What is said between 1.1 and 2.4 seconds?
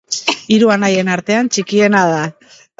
artean txikiena da.